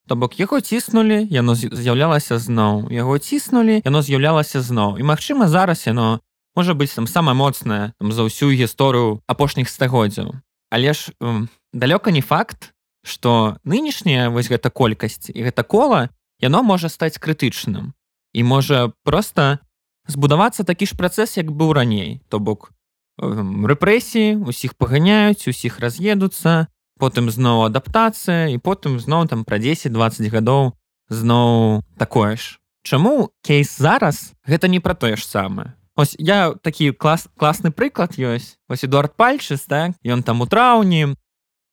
[0.07, 5.83] То бок яго ціснулі яно з'яўлялася зноў яго ціснулі яно з'яўлялася зноў і магчыма зараз
[5.83, 6.23] яно
[6.55, 10.39] можа быць там самае моцнае за ўсю гісторыю апошніх стагоддзяў.
[10.71, 12.71] Але ж м, далёка не факт
[13.03, 17.91] што нынешняя вось гэта колькасць і гэта кола яно можа стаць крытычным.
[18.33, 19.59] І можа просто
[20.07, 22.23] збудавацца такі ж працэс як быў раней.
[22.31, 22.71] То бок
[23.19, 30.73] рэпрэсіі усіх паганяюць усіх раз'едуцца потым зноў адаптацыя і потым зноў там пра 10-20 гадоў
[31.09, 32.57] зноў такое ж.
[32.83, 35.73] Чаму кейс зараз гэта не пра тое ж самае?
[35.95, 38.57] Ось я такі клас класны прыклад ёсць.
[38.69, 41.15] Ось эдуард пальчыс так ён там у траўні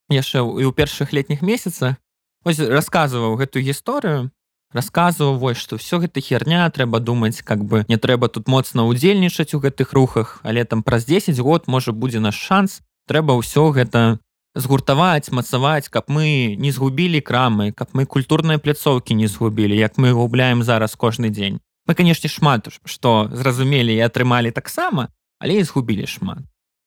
[0.09, 1.97] яшчэ і ў першых летніх месяцах.
[2.45, 4.29] Ось расказваў гэтую гісторыю
[4.75, 9.55] расказваў вось што все гэта херня трэба думаць как бы не трэба тут моцна удзельнічаць
[9.55, 14.19] у гэтых рухах але там праз 10 год можа будзе наш шанс трэба ўсё гэта
[14.55, 20.11] згуртаваць мацаваць каб мы не згубілі крамы каб мы культурныя пляцоўкі не згубілі як мы
[20.11, 21.59] губляем зараз кожны дзень.
[21.87, 26.39] Мы канешне шмат што зразумелі і атрымалі таксама але і згубілі шмат.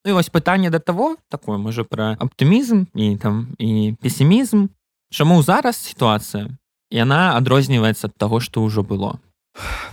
[0.05, 4.73] Ну, вось пытанне да таго такое можа пра аптымізм і там і песімізм.
[5.13, 6.49] Чаму зараз сітуацыя
[6.91, 9.21] яна адрозніваецца ад таго што ўжо было?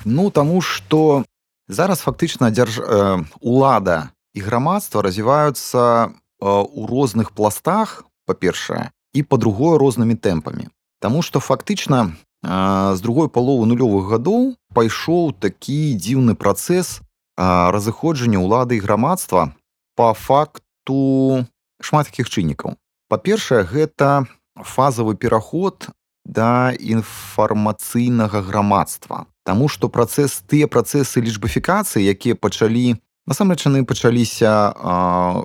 [0.06, 1.26] Ну таму что
[1.68, 10.16] зараз фактычна дзярж э, улада і грамадства развіваюцца у розных пластах па-першае і па-другое рознымі
[10.16, 10.68] тэмпамі.
[11.00, 17.02] Таму што фактычна з другой паловы нулёвых гадоў пайшоў такі дзіўны працэс
[17.38, 19.56] разыходжання ўлады і грамадства
[19.96, 21.46] по факту
[21.82, 22.76] шмат такіх чыннікаў.
[23.10, 25.90] Па-першае гэта фазавы пераход
[26.26, 29.26] да інфармацыйнага грамадства.
[29.46, 34.74] Таму што працэс тыя працэсы лічбафікацыі якія пачалі насамрэч яны пачаліся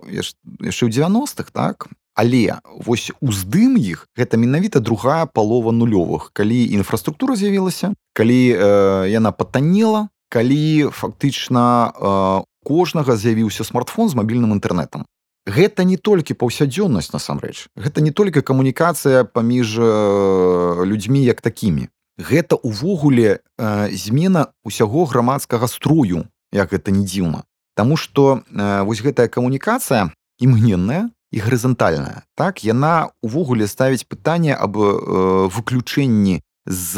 [0.08, 1.88] яшчэ ў 90-х так?
[2.14, 6.34] Але вось уздым іх гэта менавіта другая палова нулёвых.
[6.34, 14.52] Калі інфраструктура з'явілася калі э, яна патанела калі фактычна э, кожнага з'явіўся смартфон з мабільным
[14.52, 15.06] інтэрнетам
[15.46, 17.66] гэта не толькі паўсядзённасць насамрэч.
[17.76, 21.88] Гэта не толькі камунікацыя паміж э, людзьмі як такімі.
[22.18, 27.42] Гэта увогуле э, змена усяго грамадскага струю як гэта не дзіўна
[27.80, 32.60] Таму што э, вось гэтая камунікацыя імгненная і гарызантальная так?
[32.60, 36.92] Яна увогуле ставіць пытанне аб э, выключэнні з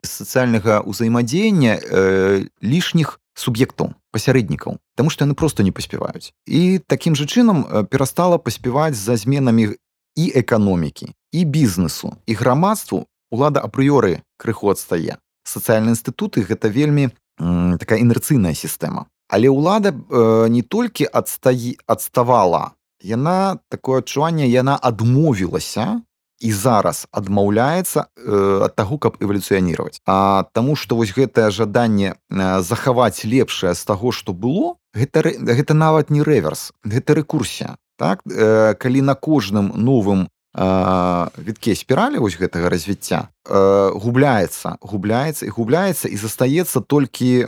[0.00, 6.32] сацыяльнага ўзаемадзеяння э, лішніх суб'ектаў пасярэднікаў Таму што яны просто не паспяваюць.
[6.48, 9.76] І такім жа чынам э, перастала паспяваць за зменамі
[10.16, 13.04] і эканомікі і бізнесу і грамадству.
[13.28, 15.20] Улада апрыёры крыху адстае.
[15.44, 22.76] Сацыяльныя інстытуты гэта вельмі м, такая інерцыйная сістэма але ўлада э, не толькі адстаі адставала
[23.02, 26.02] яна такое адчуванне яна адмовілася
[26.40, 32.60] і зараз адмаўляецца э, ад таго каб эвалюцыяніраваць А таму што вось гэтае жаданне э,
[32.60, 38.20] захаваць лепшае з таго што было гэта гэта нават не рэверс гэта рэкурсія так?
[38.28, 45.50] Э, калі на кожным новым э, вітке спіралі вось гэтага развіцця э, губляецца губляецца і
[45.52, 47.46] губляецца і застаецца толькі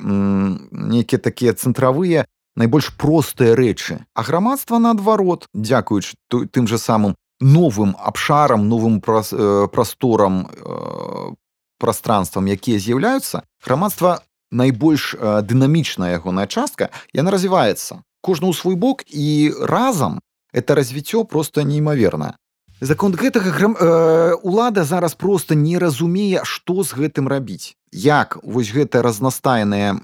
[0.71, 8.69] нейкія такія цэнтравыя найбольш простыя рэчы а грамадства наадварот дзякуючы тым же самым новым абшарам
[8.69, 11.35] новым прос, э, прасторам э,
[11.79, 19.07] пространствам якія з'яўляюцца грамадства найбольш э, дынамічная ягоная частка яна развіваецца кожны ў свой бок
[19.07, 20.21] і разам
[20.53, 22.35] это развіццё просто неймаверна
[22.81, 23.77] закон гэтага грам...
[23.79, 27.75] э, улада зараз просто не разумее што з гэтым рабіць.
[27.93, 29.97] Як вось гэтыя разнастайныя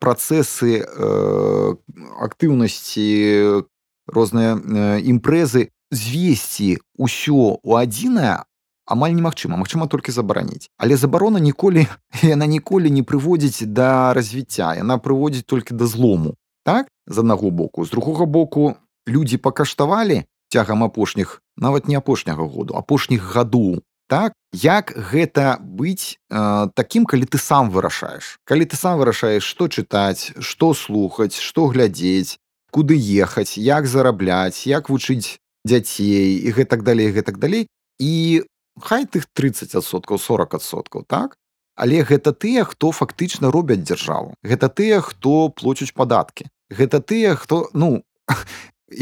[0.00, 1.74] працэсы э,
[2.20, 3.64] актыўнасці
[4.06, 8.42] розныя э, імпрэзы звесці ўсё у адзінае
[8.86, 9.58] амаль немагчыма.
[9.58, 10.70] Магчыма толькі забараніць.
[10.78, 11.86] Але забарона ніколі
[12.22, 14.74] яна ніколі не прыводзіць да развіцця.
[14.78, 16.34] Яна прыводзіць толькі да злому.
[16.64, 16.88] Так?
[17.06, 17.84] З аднаго боку.
[17.84, 18.74] З другога боку
[19.08, 20.24] людзі пакаштавалі
[20.56, 27.26] цягам апошніх нават не апошняга году апошніх гадоў так як гэта быць э, такім калі
[27.26, 28.38] ты сам вырашаеш?
[28.46, 32.38] Калі ты сам вырашаеш што чытаць што слухаць што глядзець
[32.70, 37.66] куды ехаць як зарабляць як вучыць дзяцей і гэтак далей гэтак далей.
[37.98, 38.46] І
[38.80, 41.36] хай тых 30соткаў 40соткаў так?
[41.74, 44.38] Але гэта тыя хто фактычна робяць дзяржаву.
[44.40, 46.46] Гэта тыя хто плоцяць падаткі.
[46.70, 48.06] Гэта тыя хто ну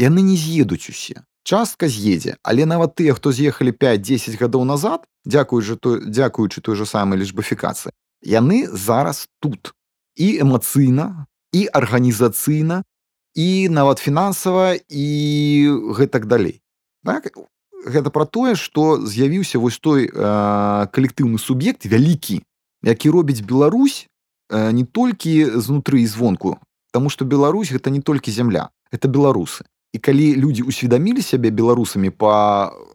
[0.09, 5.77] яны не з'едуць усе частка з'едзе але нават тыя хто з'ехалі 5-10 гадоў назад дзякуючы
[5.77, 7.93] той дзякуючы той же самай лічбафікацыі
[8.25, 9.73] яны зараз тут.
[10.15, 12.83] І эмацыйна і арганізацыйна
[13.35, 15.07] і нават фінансава і
[15.95, 16.61] гэтак далей.
[17.03, 17.29] Так?
[17.85, 22.41] Гэта пра тое што з'явіўся вось той э, калектыўны суб'ект вялікі
[22.81, 24.09] які робіць Беларусь
[24.49, 26.57] э, не толькі знутры і звонку
[26.91, 32.11] Таму што Беларусь гэта не толькі зямля это беларусы і калі людзі ўсведамілі сябе беларусамі
[32.11, 32.35] па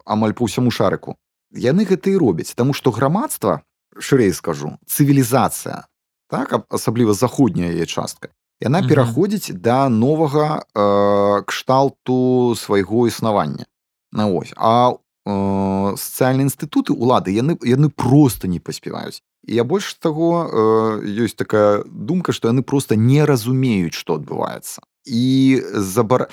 [0.05, 1.17] амаль па ўсяму шарыку
[1.49, 3.65] яны гэта і робяць Таму што грамадства
[3.97, 5.89] шырэй скажу цывілізацыя
[6.29, 8.29] так асабліва заходняя яе частка
[8.61, 8.89] яна Мгм.
[8.89, 13.65] пераходзіць да новага э, кшталту свайго існавання
[14.13, 14.93] на ось а
[15.25, 21.35] э, сацыяльныя інстытуты улады яны яны просто не паспяваюць і я больш таго э, ёсць
[21.35, 26.29] такая думка што яны просто не разумеюць што адбываецца і забар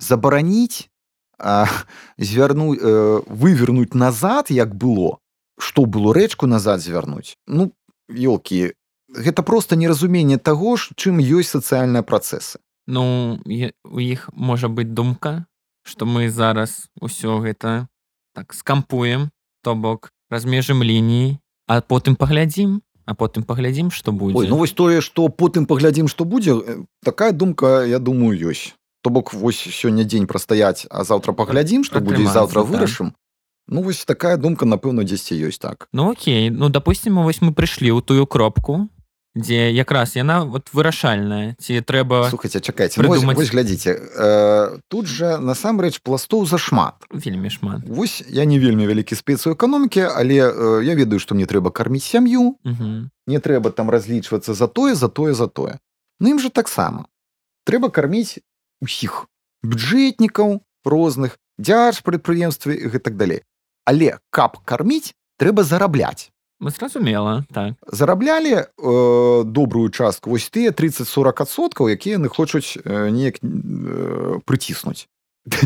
[0.00, 0.88] забараніць
[1.38, 1.66] э,
[2.18, 5.20] звярну э, вывернуць назад як было.
[5.60, 7.70] Што было рэчку назад звярнуць ну
[8.08, 8.72] ёлкі
[9.12, 12.58] гэта просто неразуменне таго ж чым ёсць сацыяльныя працэсы
[12.90, 15.46] Ну у іх можа быць думка
[15.84, 17.86] што мы зараз усё гэта
[18.34, 19.30] так скампуем
[19.62, 24.38] то бок размежым лініі а потым паглядзім а потым паглядзім што будзе.
[24.38, 28.74] Ой, ну вось тое што потым паглядзім што будзе э, такая думка я думаю ёсць
[29.02, 33.12] то бок вось сёння дзень прастаяць а заўтра паглядзім што будзе заўтра вырашым.
[33.70, 35.88] Ну вось такая думка напэўна дзесьці ёсць так.
[35.92, 36.50] Ну окей.
[36.50, 38.88] Ну допустим вось мы прыйшлі ў тую кропку
[39.38, 44.78] дзе якраз яна вот вырашальная ці трэба слухайте чакайце ну, вось, прыдумаць- вось глядзіце э,
[44.90, 47.06] тут жа насамрэч пластоў зашмат.
[47.14, 47.86] Вельмі шмат.
[47.86, 51.70] Вось я не вельмі вялікі спец у эканомікі але э, я ведаю што мне трэба
[51.70, 53.10] карміць сям'ю Мгм.
[53.30, 55.78] не трэба там разлічвацца за тое за тое за тое.
[56.18, 57.06] Ну ім жа таксама.
[57.70, 58.42] Трэба карміць
[58.80, 59.26] усіх
[59.62, 63.44] бюджэтнікаў розных дзярж прадпрыемствы і гэтак далей.
[63.84, 67.74] Але каб карміць трэба зарабляць Ну, зразумела так.
[67.86, 75.08] Зараблялі э, добрую частку вось тыя 30-40 адсоткаў якія яны хочуць э, неяк э, прыціснуць.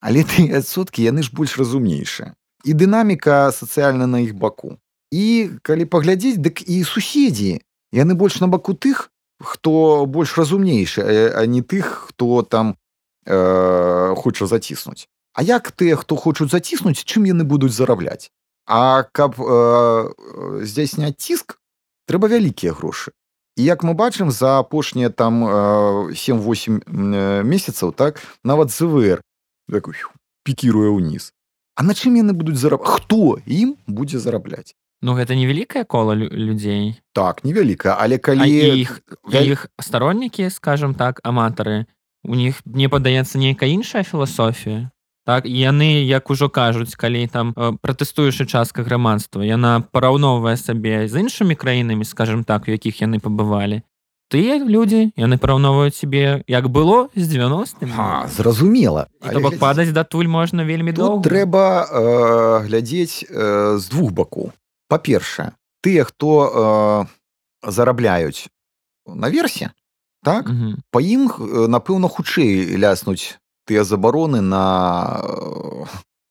[0.00, 2.32] Але ты адсоткі яны ж больш разумнейшыя.
[2.64, 4.80] І дынаміка сацыяльна на іх баку.
[5.12, 7.60] І калі паглядзець дык і суседзі.
[7.92, 12.76] Яны больш на баку тых хто больш разумнейшы а- не тых хто там
[13.26, 18.30] э, хоча заціснуць А як тыя хто хочуць заціснуць чым яны будуць зарабляць
[18.66, 21.58] А каб э, э, здзяйсняць ціск
[22.06, 23.10] трэба вялікія грошы.
[23.56, 29.22] І як мы бачым за апошнія там э, 7-8 э, месяцаў так нават звр
[29.70, 30.10] фью,
[30.44, 31.32] пікіруе ўніз.
[31.74, 36.28] А на чым яны будуць зараб хто ім будзе зарабляць Ну гэта невялікае кола лю-
[36.28, 38.48] людзей так невялікая але а калі
[38.84, 41.86] іх вяль- іх староннікі скажем так аматары
[42.24, 44.90] у них мне падаецца нейкая іншая філасофія
[45.24, 51.16] так яны як ужо кажуць калі там э, пратэстуючая частка грамадства яна параўноўвае сабе з
[51.16, 53.80] іншымі краінамі скажем так у якіх яны пабывалі
[54.28, 59.08] тыя людзі яны параўноўваюць сябе як было з 90 А, зразумела.
[59.42, 61.24] Бок падаць датуль можна вельмі доўга.
[61.24, 64.52] трэба э, глядзець э, з двух бакоў
[64.90, 68.50] па-першае тыя хто э, зарабляюць
[69.06, 69.70] наверсе
[70.22, 70.82] так Мгм.
[70.90, 74.64] па ім э, напэўна хутчэй ляснуць тыя забароны на
[75.22, 75.86] э,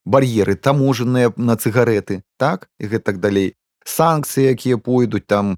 [0.06, 3.56] бар'еры таможаныя на цыгареты так і гэтак далей.
[3.86, 5.58] Санкцыі якія пойдуць там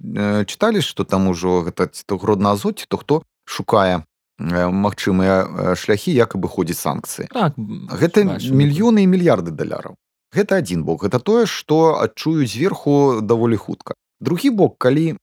[0.00, 4.04] э, чыталі што там ужо гэта то гродна азоць то хто шукае
[4.38, 7.28] э, магчымыя э, шляхі як абыходзіць санкцыі.
[7.32, 9.96] Так гэта мільёны і мільярды даляраў
[10.32, 11.04] гэта адзін бок.
[11.04, 13.94] Гэта тое што адчуюць зверху даволі хутка.
[14.20, 15.16] Другі бок калі э,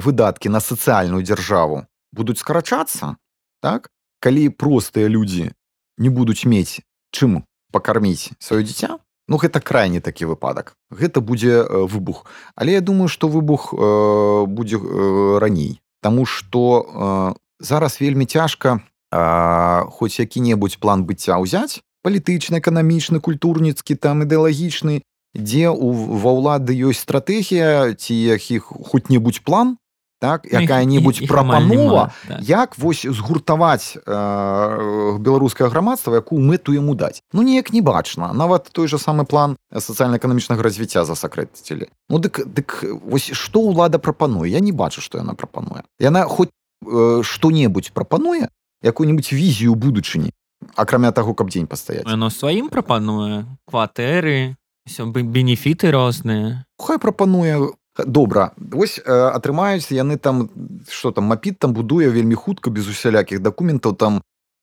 [0.00, 3.16] выдаткі на сацыяльную дзяржаву будуць скарачацца
[3.62, 5.50] так калі простыя людзі
[5.98, 8.98] не будуць мець чым пакарміць сваё дзіця
[9.30, 10.74] ну гэта крайні такі выпадак.
[10.90, 12.26] Гэта будзе э, выбух.
[12.58, 15.80] Але я думаю што выбух э, будзе э, раней.
[16.02, 18.82] Таму што э, зараз вельмі цяжка
[19.14, 25.02] э, хоць які-небудзь план быцця ўзяць палітычны эканамічны культурніцкі там ідэалагічны.
[25.30, 29.78] Дзе у ва ўлады ёсць стратэгія ці якіх хоць-небудзь план
[30.20, 32.42] так Ну, якая-небудзь прапанова так.
[32.42, 37.22] як вось згуртаваць э, беларускае грамадства якую мэту яму даць.
[37.32, 38.32] Ну неяк не бачна.
[38.32, 44.50] Нават той же самы план сацыяльна-эканамічнага развіцця засакрэцілі ну дык дык вось што ўлада прапануе?
[44.50, 45.88] Я не бачу што яна прапануе.
[45.98, 46.50] Яна хоць
[46.84, 48.48] э, што-небудзь прапануе
[48.82, 50.32] якую-нибудь візію будучыні
[50.76, 54.56] акрамя таго каб дзень пастаяць Яно сваім прапануе кватэры
[54.86, 57.74] все бенефіты розныя хай прапануе
[58.06, 58.52] добра.
[58.56, 60.50] Вось э, атрымаюць яны там
[60.88, 64.22] что там мапіт там будуе вельмі хутка без усялякіх дакументаў там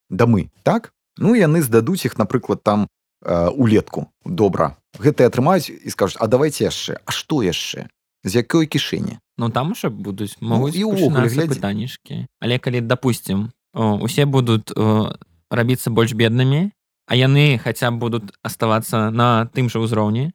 [0.09, 0.93] дамы так?
[1.17, 2.87] Ну яны здадуць іх напрыклад там
[3.23, 4.09] э, улетку.
[4.25, 4.77] Добра.
[4.97, 6.97] Гэты атрымаюць і скажуць а давайте яшчэ.
[7.05, 7.87] А што яшчэ?
[8.23, 9.19] З якой кішэні?
[9.37, 11.59] Ну там уже будуць могуць і ўвогуле, глядзі.
[11.59, 15.13] пытанішкі але калі допустим усе будуць о,
[15.51, 16.71] рабіцца больш беднымі
[17.07, 20.31] а яны хаця б будуць аставацца на тым жа ўзроўні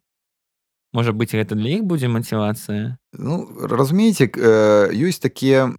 [0.92, 5.72] можа быць гэта для іх будзе матывацыя ну разумееце э, ёсць такія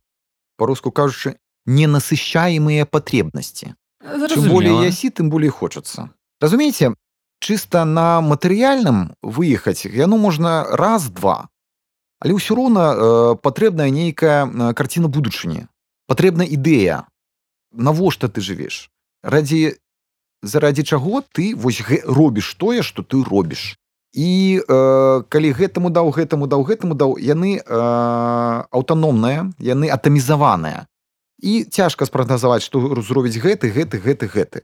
[0.58, 6.94] по-руску кажучы ненасыщаемыя патребнасці Чым болей ясі тым болей хочацца разумееце
[7.42, 11.50] чыста на матэрыяльным выехаць яно можна раз два
[12.22, 15.66] але ўсё роўна э, патрэбная нейкая э, карціна будучыні
[16.06, 17.10] патрэбна ідэя
[17.74, 18.93] навошта ты жывеш
[19.24, 19.80] радзі
[20.44, 23.80] зарадзі чаго ты вось гэ, робіш тое што ты робіш.
[24.14, 27.64] І э, калі гэтаму даў гэтаму даў гэтаму даў яны э,
[28.70, 30.86] аўтаномныя яны атамізаваныя.
[31.42, 34.60] І цяжка спрагназаваць што зробіць гэты гэты гэты гэты.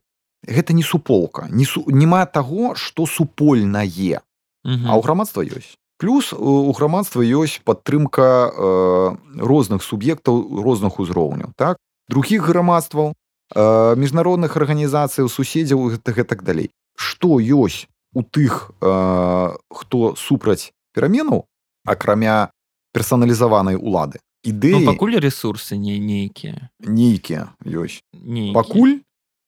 [0.45, 4.21] Гэта не суполка не су, няма таго што супольнае.
[4.63, 5.79] А ў грамадства ёсць.
[5.97, 11.81] Плюс у у грамадства ёсць падтрымка э, розных суб'ектаў розных узроўняў так?
[12.09, 13.11] Другіх грамадстваў.
[13.11, 13.18] э,
[13.55, 21.45] міжнародных арганізацый суседзяў гэта гэтак далей што ёсць у тых э, хто супраць пераменаў
[21.85, 22.51] акрамя
[22.93, 24.19] персаналізаванай улады?
[24.43, 28.99] Ну, ідэі пакуль ресурсы не нейкія нейкія ёсць не пакуль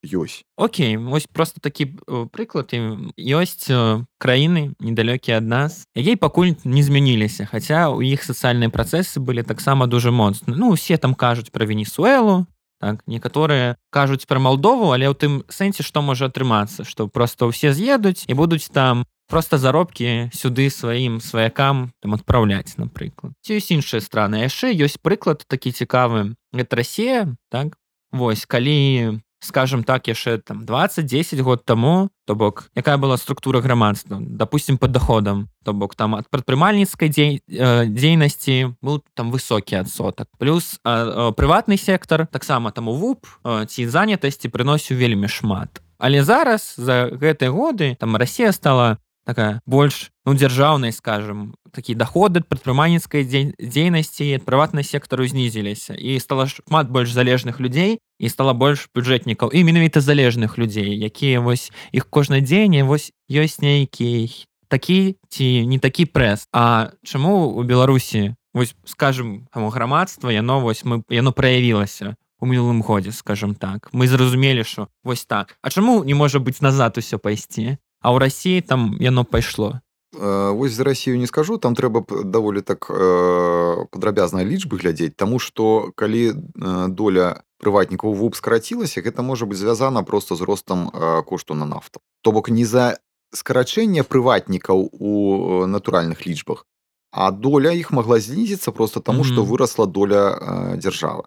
[0.03, 2.71] ёсць Окей вось просто такі э, прыклад
[3.17, 5.87] ёсць э, краіны недалёкія ад нас.
[5.95, 10.55] Якія пакуль не змяніліся хаця у іх сацыяльныя працэсы былі таксама дужа моцны.
[10.55, 12.47] Ну усе там кажуць пра венесуэлу
[12.81, 17.71] так некаторыя кажуць пра Малдову але ў тым сэнсе што можа атрымацца што просто ўсе
[17.77, 23.31] з'едуць і будуць там просто заробкі сюды сваім сваякам там адпраўляць напрыклад.
[23.39, 24.43] Ці ёсць іншыя страны.
[24.43, 26.35] Яшчэ ёсць прыклад такі цікавы.
[26.51, 27.79] Гэта Расія так?
[28.11, 34.17] Вось калі скажем так яшчэ там 20-10 год таму то бок якая была структура грамадства?
[34.21, 40.27] Допустим под доходам то бок там ад прадпрымальніцкай дзей, э, дзейнасці был там высокі адсотак
[40.37, 45.81] плюс э, э, прыватны сектор таксама там у вуп э, ці занятасці прыносіў вельмі шмат.
[45.97, 52.41] Але зараз за гэтыя годы там Россия стала такая больш ну дзяржаўнай скажем такія доходы
[52.41, 58.29] ад прадпрымальніцкай дзей, дзейнасці ад прыватнай сектару знізіліся і стала шмат больш залежных людзей і
[58.29, 64.47] стала больш бюджэтнікаў і менавіта залежных людзей якія вось іх кожнае дзеянне вось ёсць нейкі
[64.71, 66.47] такі ці не такі прэс.
[66.55, 73.11] А чаму у беларусі вось скажем таму грамадства яно вось мы яно праявілася мінулым годзе
[73.11, 73.89] скажем так?
[73.93, 75.57] Мы зразумелі що вось так.
[75.61, 79.79] А чаму не можа быць назад усё пайсці а ў рассіі там яно пайшло
[80.11, 85.39] Э, Вось за Расію не скажу там трэба даволі так э, падрабязныя лічбы глядзець Таму
[85.39, 91.23] што калі э, доля прыватнікаў вуп скарацілася гэта можа быць звязана просто з ростам э,
[91.23, 92.01] кошту на нафту.
[92.21, 92.99] То бок не за
[93.31, 96.67] скарачэнне прыватнікаў у э, натуральных лічбах
[97.11, 99.49] а доля іх магла знізіцца просто таму што Мгм.
[99.51, 101.23] вырасла доля э, дзяржавы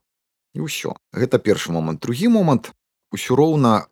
[0.52, 2.04] і ўсё гэта першы момант.
[2.04, 2.72] Другі момант.
[3.08, 3.88] Усё роўна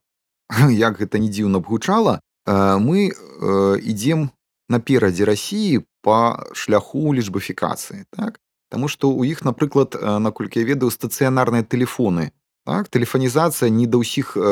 [0.69, 4.31] як гэта не дзіўна б гучала мы э, ідзем
[4.69, 8.41] наперадзе рассіі па шляху лічбафікацыі так?
[8.73, 12.33] Таму што ў іх напрыклад э, наколькі я ведаю стацыянарныя тэлефоны
[12.67, 12.89] так?
[12.89, 14.43] Тэлефанізацыя не да ўсіх э,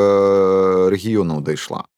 [0.94, 1.90] рэгіёнаў дайшла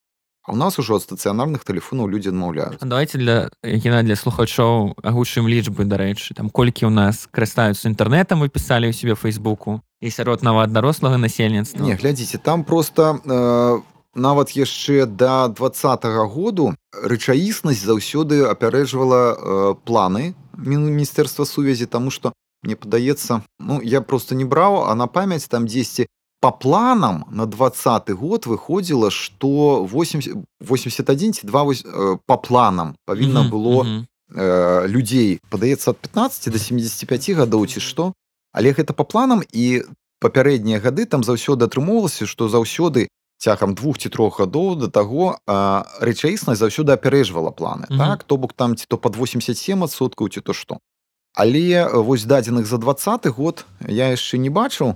[0.42, 5.46] А ў нас ужо ад стацыянарных тэлефонаў людзі адмаўляюць давайте для Гена для слухачоў агучым
[5.46, 9.84] лічбы дарэчы там колькі ў нас карыстаюцца інтэрнетам вы пісалі ў себе фейсбуку.
[10.02, 11.86] І сярод нават дарослага насельніцтва.
[11.86, 20.34] Не глядзіце там просто э, нават яшчэ да двадцатого году рэчаіснасць заўсёды апярэджвала э, планы
[20.56, 22.32] Мін- міністэрства сувязі тому что
[22.62, 26.06] мне падаецца ну я просто не браў а на памяць там дзесьці
[26.40, 33.42] по планам на двадцаты год выходзіла что 80 81 ці 2 э, по планам павінна
[33.42, 34.06] Мгм, было мгм.
[34.36, 38.12] э, людзей падаецца ад 15 до 75 гадоў ці што
[38.52, 39.82] але гэта по планам і
[40.20, 43.08] папярэднія гады там заўсёды атрымоўвалася што заўсёды
[43.42, 45.34] цягам двух ці трох гадоў да таго
[45.98, 47.98] рэчаіснасць заўсёды апярэжвала планы Мгм.
[47.98, 48.22] так?
[48.22, 50.78] То бок там ці то под 87 адсоткаў ці то што.
[51.34, 54.94] Але вось дадзеных за двадцаты год я яшчэ не бачыў.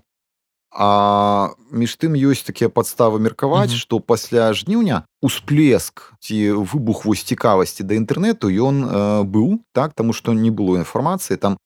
[0.71, 7.83] А між тым ёсць такія падставы меркаваць што пасля жніўня усплеск ці выбух вось цікавасці
[7.83, 9.95] да інтэрнэту ён э, быў так?
[9.95, 11.57] Таму што не было інфармацыі там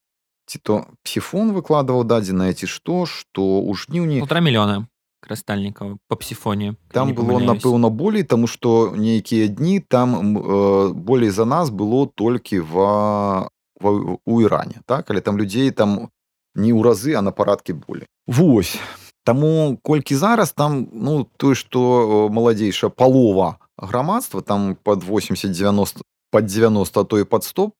[0.46, 4.86] ці то псіфон выкладваў дадзенае ці што што ў жніўні полтора мільёна
[5.20, 11.44] карыстальнікаў па псіфоне там было напэўна болей таму што нейкія дні там э, болей за
[11.44, 13.48] нас было толькі ва,
[13.80, 13.90] ва
[14.24, 15.10] у Іране так?
[15.10, 16.10] Але там людзей там
[16.54, 18.78] не ў разы а на парадкі болей Вось.
[19.24, 26.02] Таму колькі зараз там ну той што э, маладзейшая палова грамадства там под 80 90
[26.30, 27.72] под 90 а то і под 100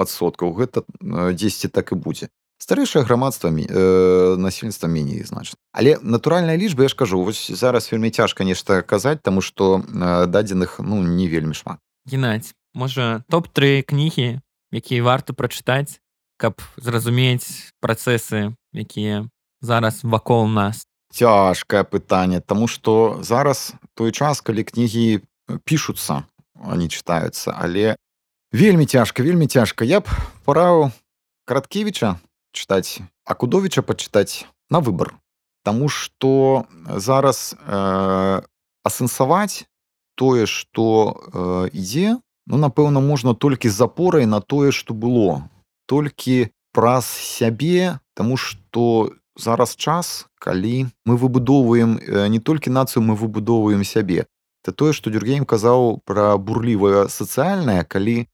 [0.00, 2.28] адсоткаў гэта э, 10 так і будзе
[2.64, 5.60] старэйшае грамадства э, насельніцтва меней значна.
[5.72, 10.26] Але натуральная лічба я ж кажу вось зараз вельмі цяжка нешта казаць таму што э,
[10.26, 11.76] дадзеных ну не вельмі шмат.
[12.08, 14.40] Геннадзь можа топ-3 кнігі
[14.72, 16.00] якія варта прачытаць
[16.40, 19.28] каб зразумець працэсы якія
[19.60, 20.88] зараз вакол нас?
[21.12, 25.20] Цяжкае пытанне Таму што зараз той час калі кнігі
[25.68, 26.24] пішуцца
[26.56, 28.00] они читаюцца але
[28.56, 29.84] вельмі цяжка вельмі цяжка.
[29.84, 30.08] Я б
[30.48, 30.96] параў
[31.44, 32.16] караткевіча
[32.54, 35.18] чытаць акудовіча пачытаць на выбор.
[35.64, 38.42] Таму што зараз э,
[38.86, 39.66] асэнсаваць
[40.14, 45.50] тое што э, ідзе ну напэўна можна толькі з запорай на тое што было.
[45.90, 53.16] Толькі праз сябе Таму што зараз час калі мы выбудоўваем э, не толькі нацыю мы
[53.18, 54.26] выбудоўваем сябе.
[54.62, 58.26] Это тое што Дюргейм казаў пра бурлівае сацыяльнае калі э,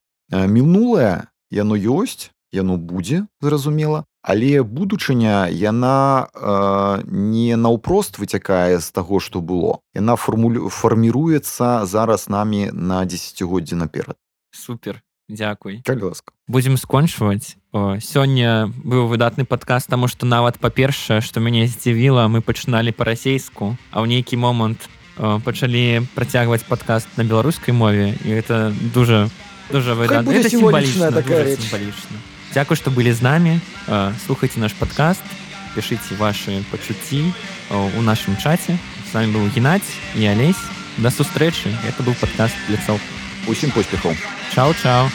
[0.46, 9.20] мінулае яно ёсць яно будзе зразумела але будучыня яна э, не наўпрост выцякае з таго
[9.20, 9.80] што было.
[9.94, 14.16] Яна формулю фарміруецца зараз намі на десятгоддзі наперад.
[14.52, 15.02] Супер.
[15.86, 16.34] Калі ласка.
[16.48, 17.54] Будзем скончваць.
[18.02, 24.02] Сёння быў выдатны падказ таму што нават па-першае што мяне здзівіла мы пачыналі па-расейску а
[24.02, 29.30] ў нейкі момант пачалі працягваць падкаст на беларускай мове і гэта дуже
[29.70, 30.34] дуже выдатна.
[30.42, 31.14] сімвалічна,
[32.52, 35.24] Дзякуй што былі з намі Э, слухайце наш падкаст
[35.74, 37.32] пішыце ваши пачуцці
[37.70, 40.62] о, у нашым чаце с вами быў геннадзь і алесь
[40.94, 43.02] да сустрэчы это быў падкаст пляцоў
[43.50, 44.14] усім поспехаў
[44.54, 45.10] чао чао